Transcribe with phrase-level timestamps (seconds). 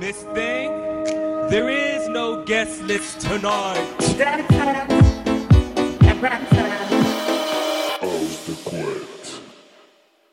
[0.00, 0.72] Miss Thing,
[1.50, 3.84] there is no guest list tonight.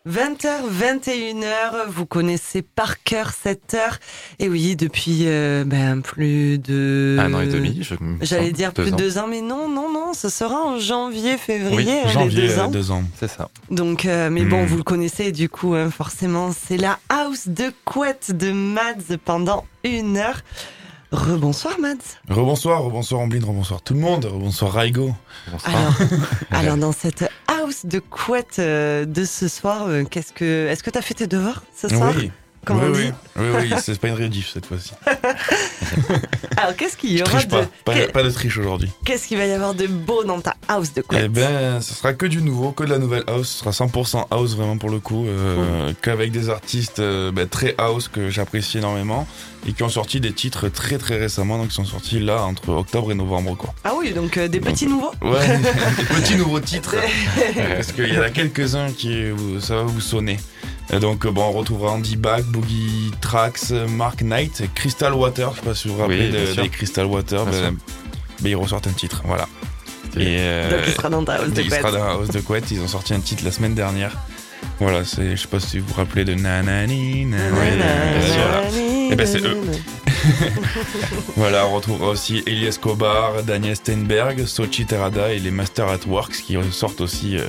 [0.08, 4.00] 20h, 21h, vous connaissez par cœur cette heure.
[4.40, 7.18] Et oui, depuis euh, ben, plus de...
[7.20, 9.92] Un an et demi, je J'allais dire Deux plus de deux ans, mais non, non,
[9.92, 12.68] non, ce sera en janvier, février, hein, janvier, les deux euh, ans.
[12.70, 13.04] deux ans.
[13.20, 13.50] C'est ça.
[13.72, 14.68] Donc, euh, mais bon, Hmm.
[14.68, 19.66] vous le connaissez du coup, hein, forcément, c'est la house de couette de Mads pendant
[19.84, 20.42] une heure.
[21.12, 21.96] Rebonsoir Mads.
[22.30, 25.16] Rebonsoir, rebonsoir Amblin, rebonsoir tout le monde, rebonsoir Raigo.
[25.52, 25.76] Bonsoir.
[25.76, 25.96] Alors,
[26.52, 30.90] alors dans cette house de couette euh, de ce soir, euh, qu'est-ce que, est-ce que
[30.90, 32.14] t'as fait tes devoirs ce soir?
[32.18, 32.30] oui,
[32.68, 33.14] Comme oui, on oui, dit.
[33.38, 34.92] oui, oui, c'est pas une rediff cette fois-ci.
[36.58, 38.92] Alors, qu'est-ce qu'il y aura de, pas, pas, pas de triche aujourd'hui.
[39.06, 41.22] qu'est-ce qu'il va y avoir de beau dans ta house de couette?
[41.26, 43.48] Eh ben, ce sera que du nouveau, que de la nouvelle house.
[43.48, 47.74] Ce sera 100% house vraiment pour le coup, euh, qu'avec des artistes euh, ben, très
[47.78, 49.26] house que j'apprécie énormément
[49.66, 52.70] et qui ont sorti des titres très très récemment, donc ils sont sortis là entre
[52.70, 53.74] octobre et novembre quoi.
[53.86, 55.12] Ah oui, donc euh, des petits nouveaux?
[55.22, 55.58] Ouais,
[55.98, 56.96] des petits nouveaux titres.
[57.76, 59.24] Parce qu'il y en a quelques-uns qui
[59.62, 60.38] ça va vous sonner.
[60.94, 65.52] Et donc euh, bon, on retrouvera Andy Bach, Boogie Tracks, Mark Knight, Crystal Water.
[65.54, 67.46] Je sais pas si vous vous rappelez Oui, de- des Crystal Water.
[67.46, 67.76] Ben,
[68.42, 69.48] ben, ils ressortent un titre, voilà.
[70.16, 71.80] Et euh, Donc il sera dans ta house de couette.
[71.82, 72.72] sera dans la house de couette.
[72.72, 74.16] Ils ont sorti un titre la semaine dernière.
[74.80, 77.26] Voilà, c'est, je sais pas si vous vous rappelez de Nanani.
[77.26, 78.62] Nanani, voilà.
[79.12, 79.58] Eh ben, c'est eux.
[81.36, 86.34] Voilà, on retrouvera aussi Eli Escobar, Daniel Steinberg, Sochi Terada et les Master at Works
[86.46, 87.44] qui ressortent aussi, euh,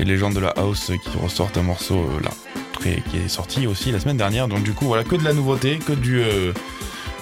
[0.00, 2.30] ces légendes de la house qui ressortent un morceau euh, là,
[2.72, 4.48] très- qui est sorti aussi la semaine dernière.
[4.48, 6.52] Donc du coup, voilà, que de la nouveauté, que du, euh,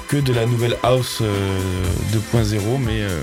[0.06, 1.58] que de la nouvelle house euh,
[2.14, 3.20] 2.0, mais euh,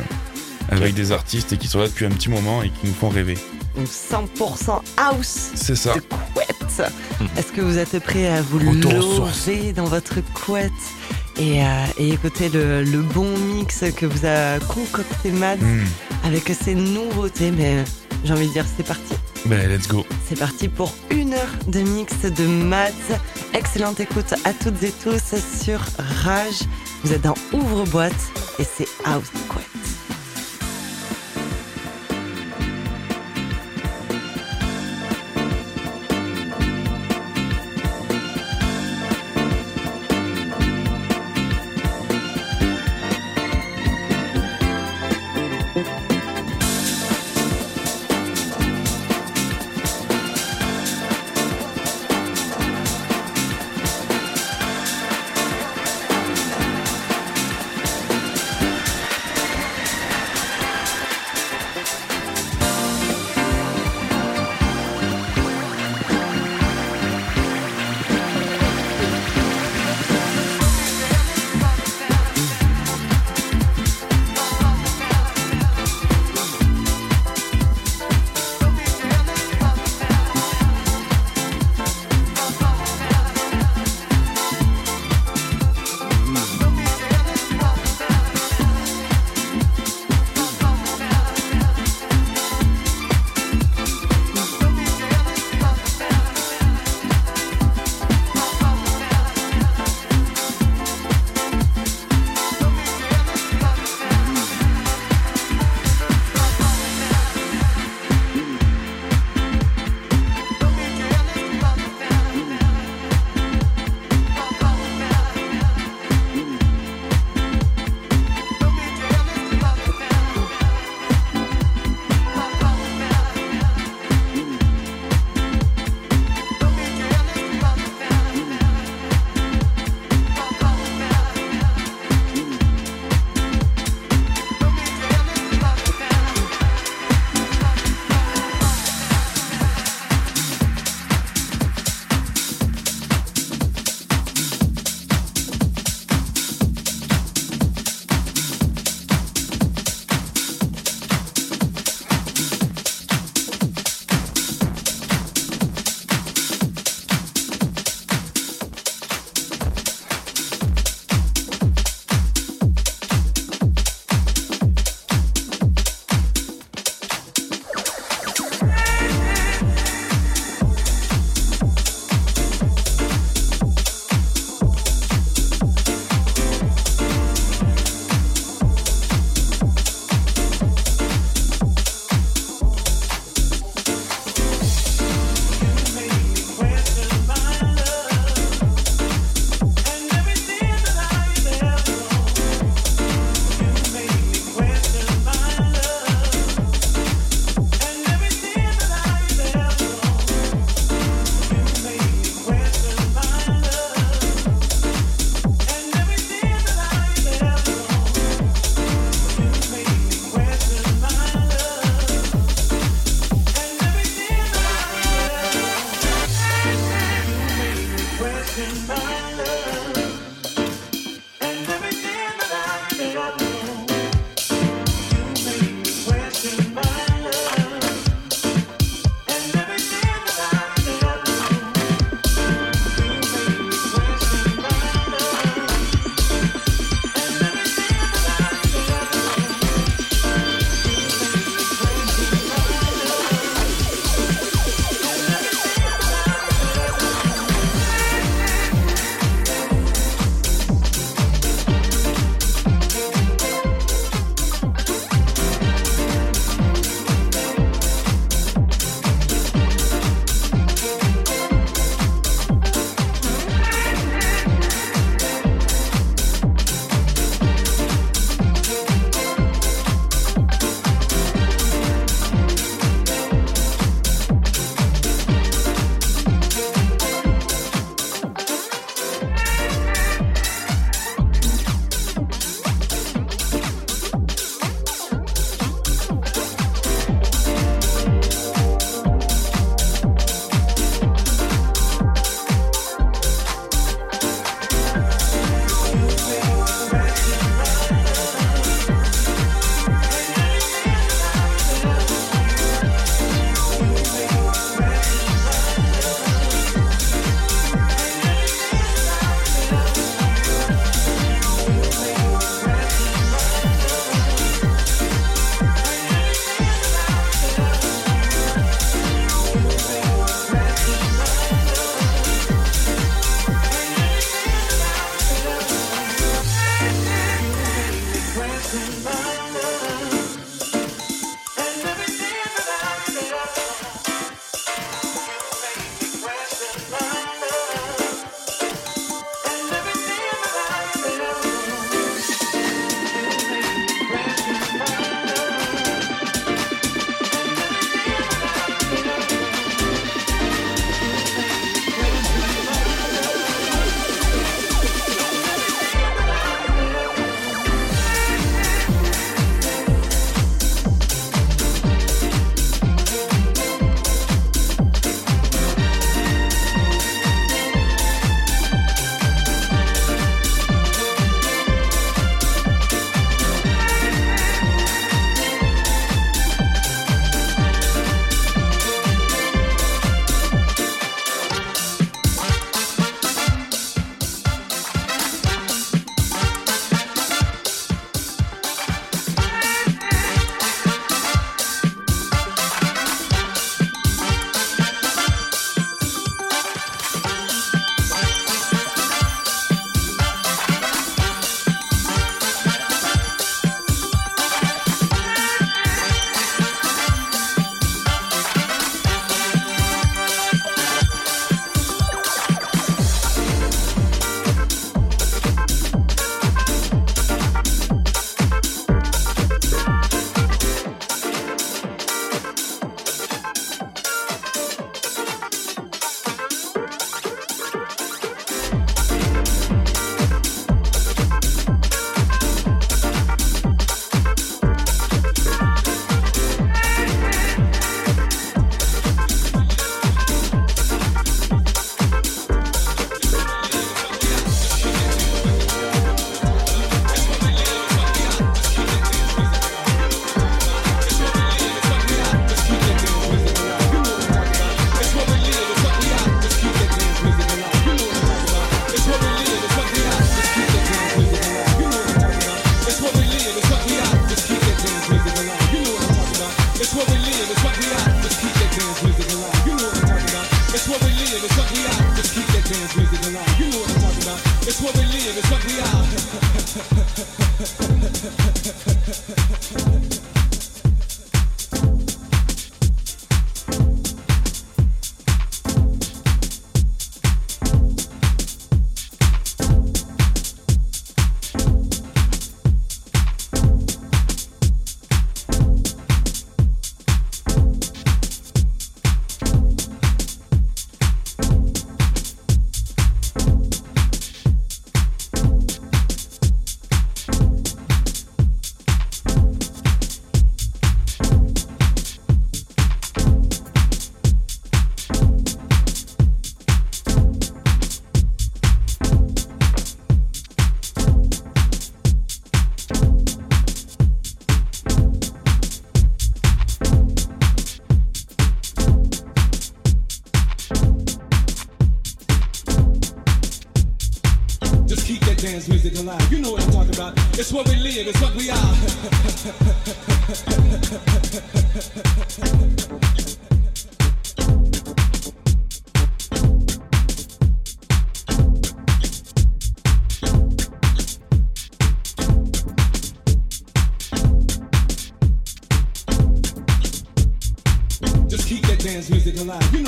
[0.71, 3.37] avec des artistes qui sont là depuis un petit moment et qui nous font rêver.
[3.77, 5.93] Donc 100% house C'est ça.
[5.95, 6.91] de couette.
[7.37, 10.71] Est-ce que vous êtes prêts à vous loger dans votre couette
[11.37, 11.67] et, euh,
[11.97, 15.85] et écouter le, le bon mix que vous a concocté Mads Hmm.
[16.25, 17.51] avec ces nouveautés?
[17.51, 17.85] Mais
[18.25, 19.13] j'ai envie de dire, c'est parti.
[19.45, 20.03] Ben, let's go.
[20.27, 22.89] C'est parti pour une heure de mix de Mads.
[23.53, 25.79] Excellente écoute à toutes et tous sur
[26.23, 26.63] Rage.
[27.03, 28.13] Vous êtes dans Ouvre-boîte
[28.57, 29.84] et c'est House de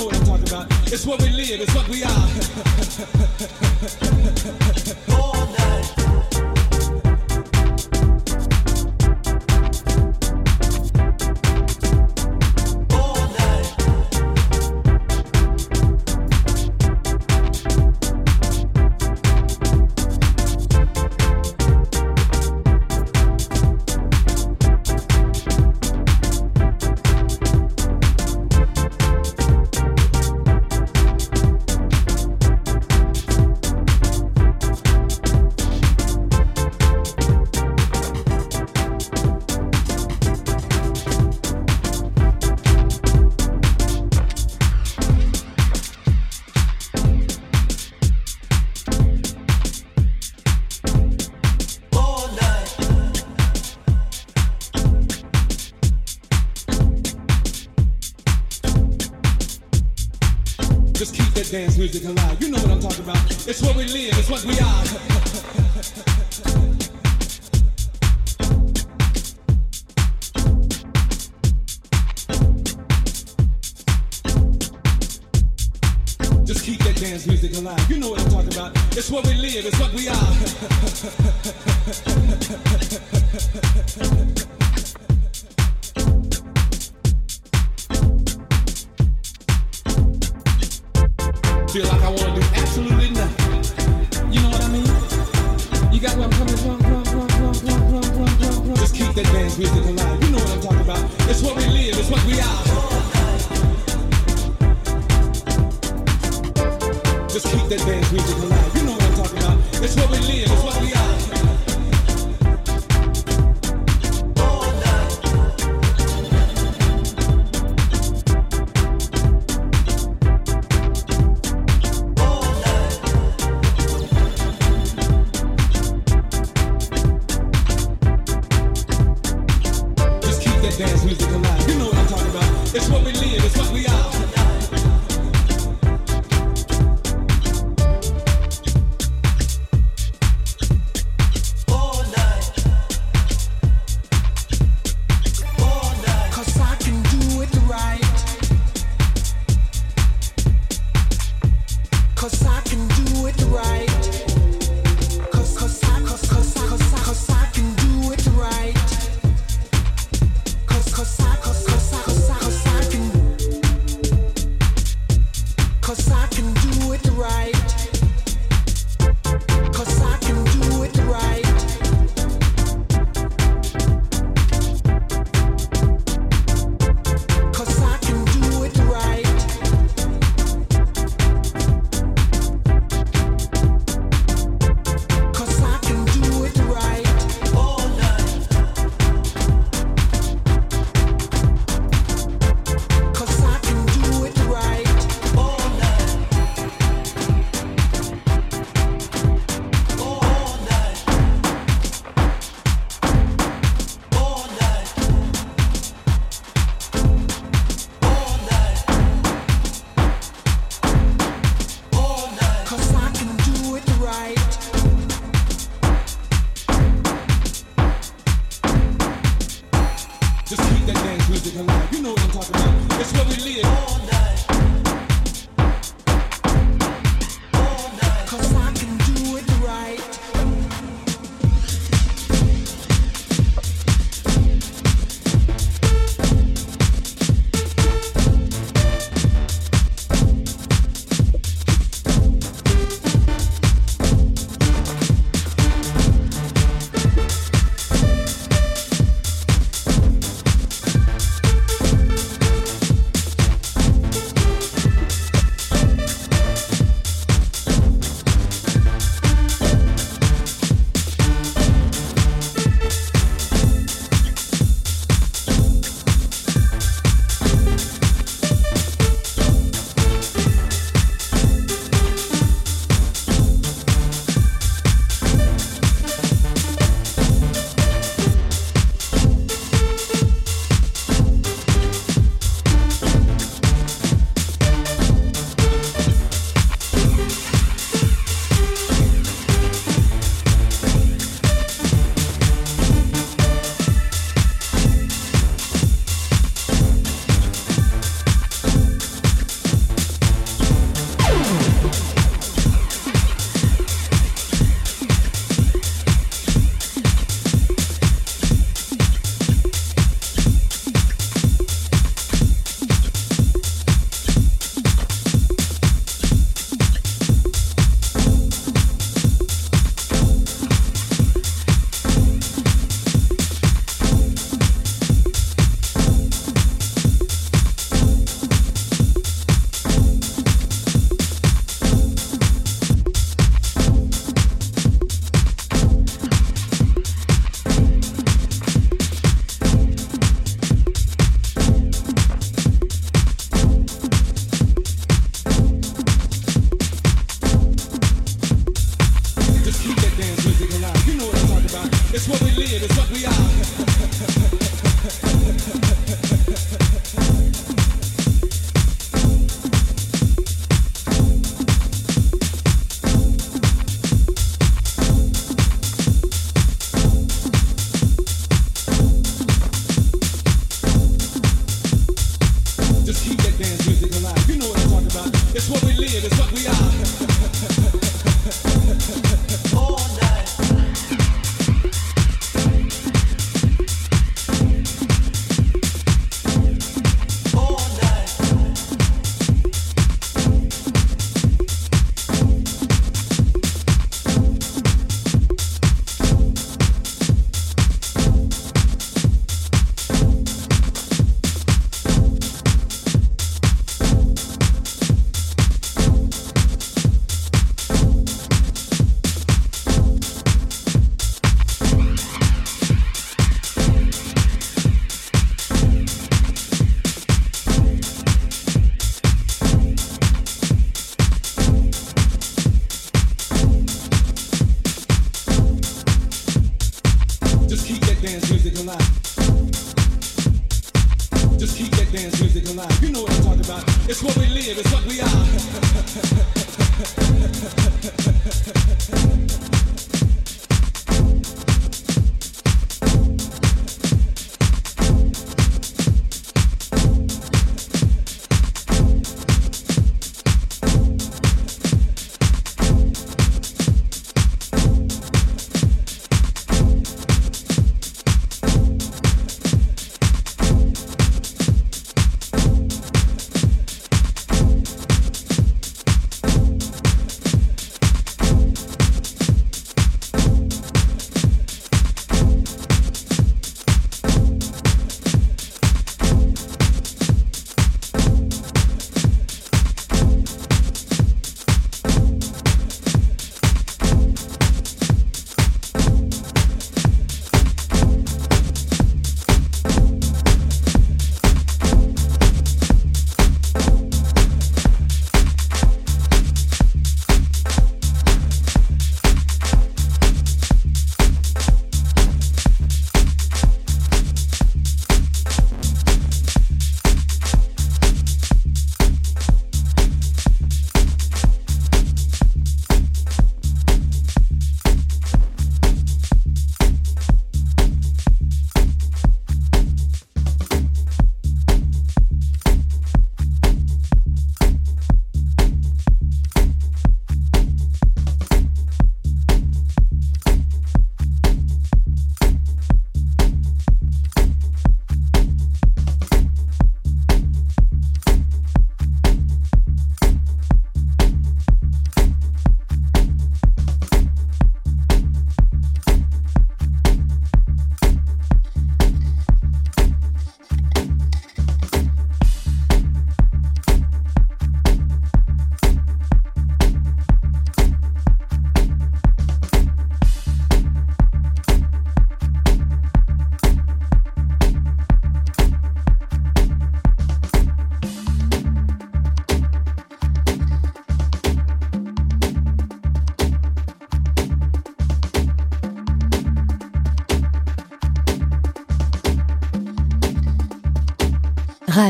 [0.07, 0.67] what I'm talking about.
[0.91, 2.09] It's what we live, it's what we are.
[5.19, 6.06] All night.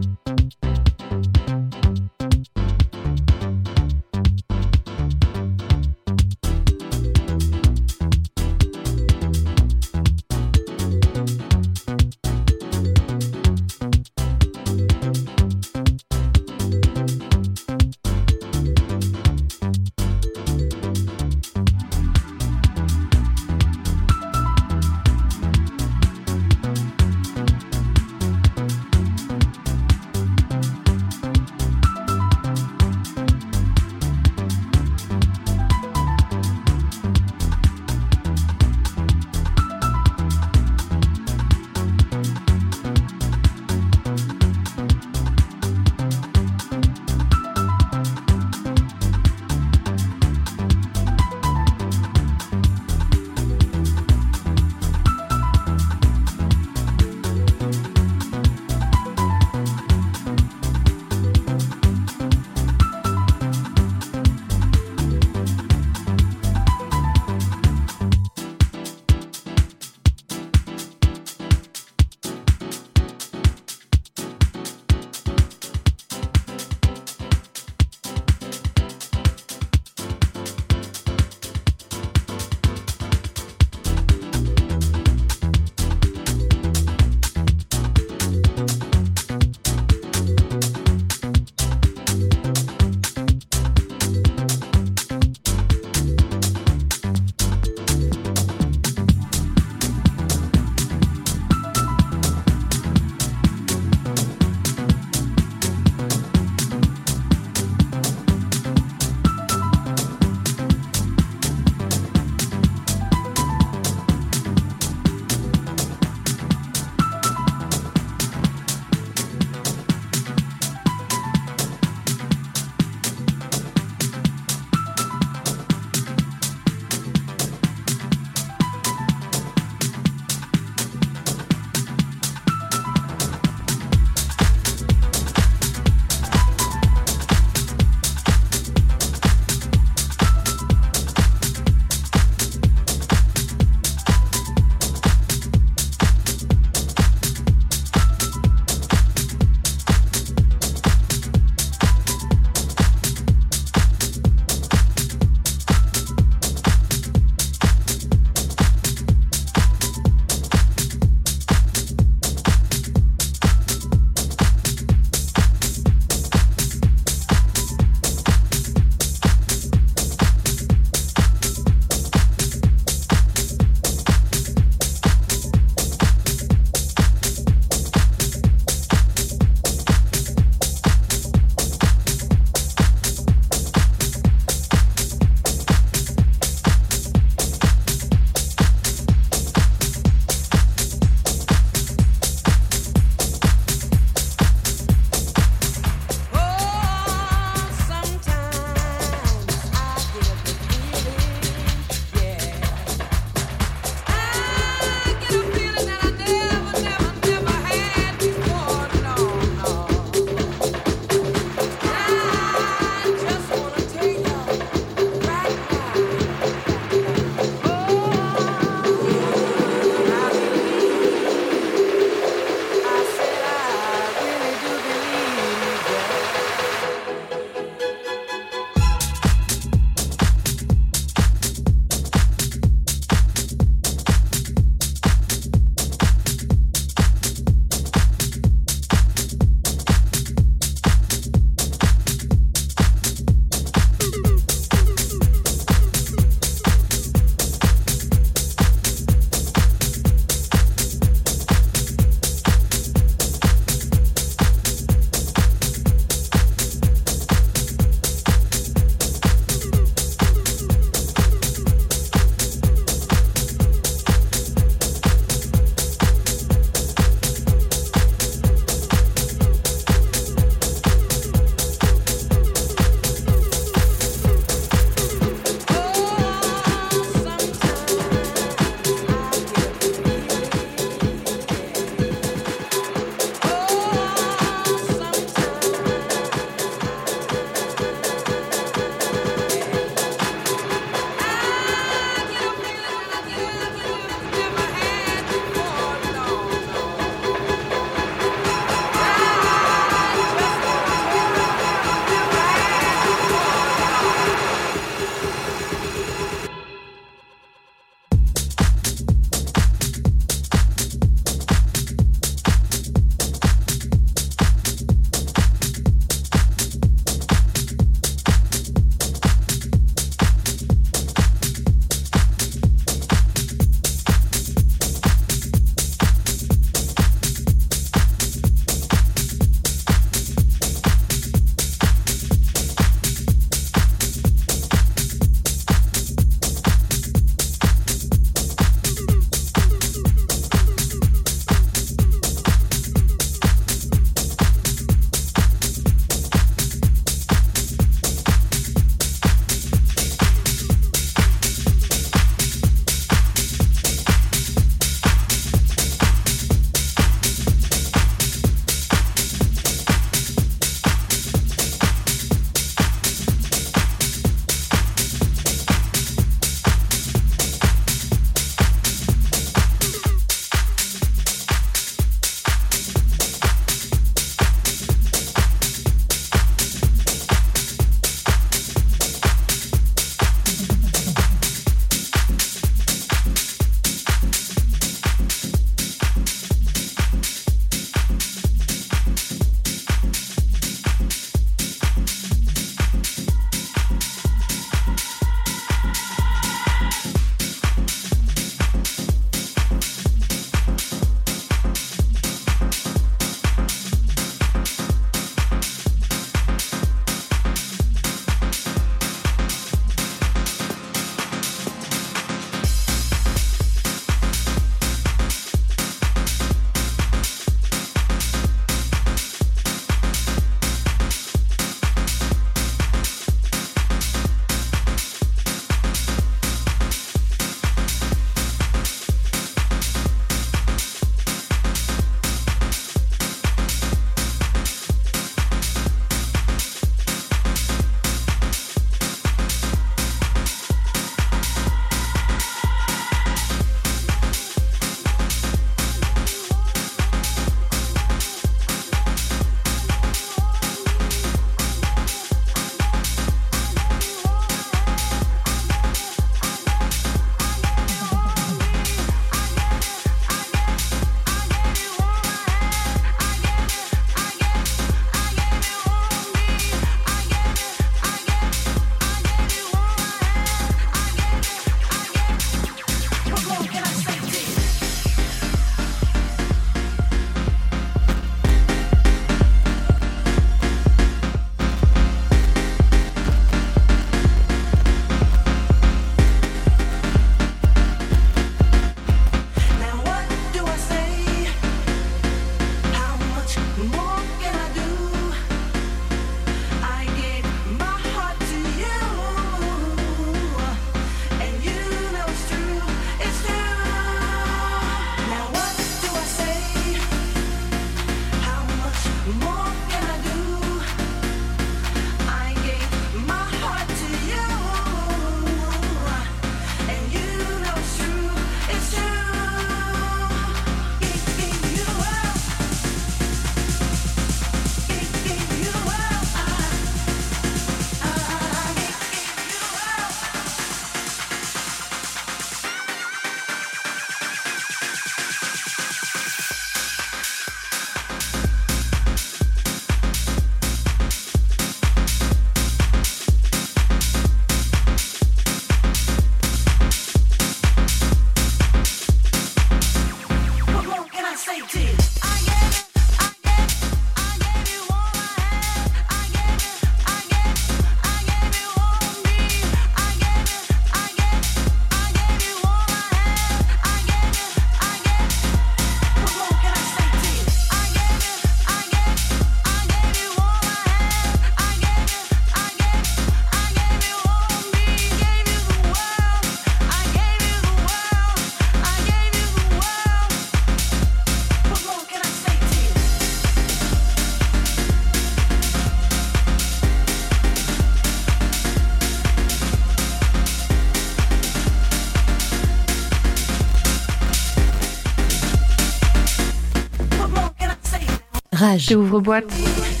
[598.71, 598.71] boîte.
[598.71, 598.85] Rage.
[598.85, 600.00] C'est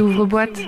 [0.00, 0.60] Ouvre-boîte.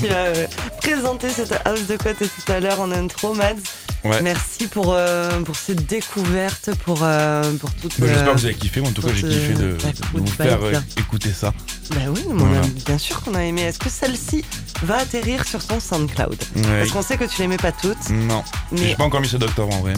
[0.00, 0.46] Tu as euh,
[0.80, 3.54] présenté cette house de couette tout à l'heure en intro, Mads.
[4.04, 4.20] Ouais.
[4.20, 8.00] Merci pour, euh, pour cette découverte, pour, euh, pour toute.
[8.00, 8.80] Bah, J'espère euh, que vous avez kiffé.
[8.80, 9.76] Moi, en tout cas, j'ai kiffé de, de
[10.14, 11.52] vous faire euh, écouter ça.
[11.90, 13.62] Bah oui, mais a- bien sûr qu'on a aimé.
[13.62, 14.44] Est-ce que celle-ci
[14.82, 16.36] va atterrir sur ton SoundCloud?
[16.56, 16.62] Ouais.
[16.80, 18.10] Parce qu'on sait que tu l'aimais pas toutes.
[18.10, 19.92] Non, Mais j'ai pas encore mis ce docteur en vrai.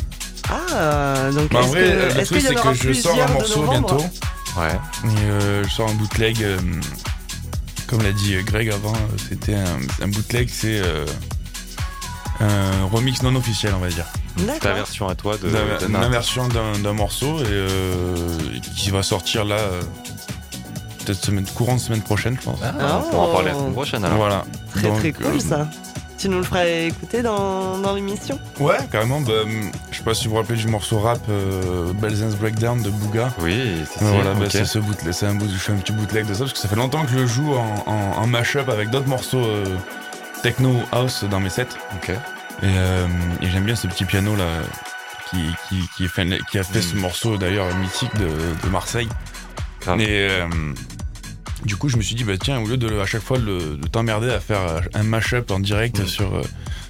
[0.50, 3.96] ah, donc Bah, en vrai, que- le truc c'est que je sors un morceau bientôt.
[4.58, 4.68] Ouais.
[5.04, 6.44] Et euh, je sors un bootleg.
[7.94, 11.06] Comme l'a dit Greg avant, euh, c'était un, un bootleg, c'est euh,
[12.40, 14.06] un remix non officiel, on va dire.
[14.60, 15.48] Ta version à toi de.
[15.48, 18.16] La, de la version d'un morceau et euh,
[18.76, 19.80] qui va sortir là, euh,
[21.04, 22.58] peut-être semaine, courant de semaine prochaine, je pense.
[22.64, 24.16] Ah, on pourra en parler la semaine prochaine alors.
[24.18, 24.44] Voilà.
[24.72, 25.70] Très Donc, très cool euh, ça.
[26.24, 29.20] Tu nous le feras écouter dans, dans l'émission Ouais, carrément.
[29.20, 32.80] Bah, hum, je sais pas si vous vous rappelez du morceau rap euh, Belzen's Breakdown
[32.80, 33.30] de Booga.
[33.40, 36.24] Oui, c'est voilà, bah, c'est ce bootleg, c'est un boot, je fais un petit bootleg
[36.26, 38.70] de ça parce que ça fait longtemps que je le joue en, en, en mashup
[38.70, 39.66] avec d'autres morceaux euh,
[40.42, 41.66] techno house dans mes sets
[41.96, 42.08] Ok.
[42.08, 42.14] et,
[42.62, 43.06] euh,
[43.42, 44.46] et j'aime bien ce petit piano là
[45.28, 47.00] qui, qui, qui, fait, qui a fait ce Mm.
[47.00, 48.28] morceau d'ailleurs mythique de,
[48.64, 49.10] de Marseille
[49.82, 50.00] Grave.
[50.00, 50.46] et euh,
[51.64, 53.76] du coup je me suis dit bah tiens au lieu de à chaque fois le-
[53.76, 56.42] de t'emmerder à faire un mashup en direct sur, euh,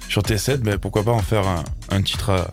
[0.09, 2.47] sur tes sets bah, pourquoi pas en faire un, un titre à-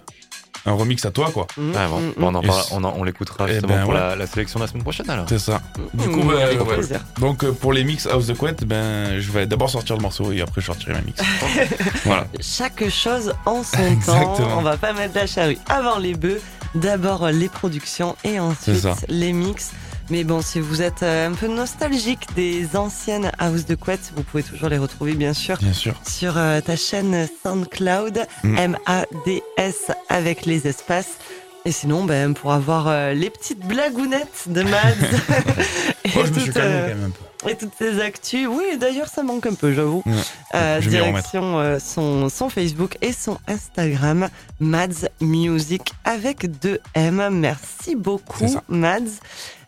[0.64, 1.98] un remix à toi quoi Ah, bon.
[1.98, 3.98] Mm, Bon, on, en Et parle- c- on, en- on l'écoutera justement ben, pour ouais.
[3.98, 5.26] la, la sélection de la semaine prochaine alors.
[5.28, 5.60] c'est ça
[5.94, 6.74] du coup bah, avec ouais.
[6.76, 7.00] plaisir.
[7.18, 10.30] Donc euh, pour les mix House the Couette, ben je vais d'abord sortir le morceau
[10.30, 11.20] et après je sortirai ma mix.
[12.04, 12.26] voilà.
[12.40, 13.82] Chaque chose en son temps.
[13.86, 14.58] Exactement.
[14.58, 16.40] On va pas mettre la charrue avant les bœufs.
[16.76, 19.72] D'abord euh, les productions et ensuite les mix.
[20.10, 24.22] Mais bon, si vous êtes euh, un peu nostalgique des anciennes house de couette, vous
[24.22, 25.94] pouvez toujours les retrouver bien sûr Bien sûr.
[26.06, 28.58] sur euh, ta chaîne SoundCloud, Mm.
[28.58, 31.18] M-A-D-S avec les espaces.
[31.64, 34.70] Et sinon, ben, pour avoir euh, les petites blagounettes de Mads
[36.04, 37.10] et, Moi je me suis toutes, euh, quand même un
[37.44, 37.50] peu.
[37.50, 38.48] et toutes ces actus.
[38.50, 40.02] Oui, d'ailleurs, ça manque un peu, j'avoue.
[40.04, 40.12] Ouais.
[40.56, 44.28] Euh, direction son, son Facebook et son Instagram,
[44.58, 47.28] Mads Music avec deux M.
[47.30, 48.52] Merci beaucoup.
[48.68, 49.20] Mads.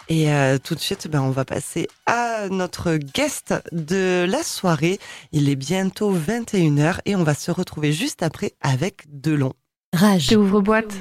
[0.08, 4.98] Et euh, tout de suite, ben, on va passer à notre guest de la soirée.
[5.32, 9.52] Il est bientôt 21h et on va se retrouver juste après avec Delon.
[9.94, 10.28] Rage.
[10.30, 11.00] J'ouvre boîte.